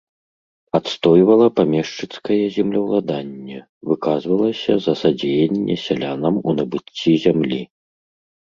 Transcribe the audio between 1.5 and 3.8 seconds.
памешчыцкае землеўладанне,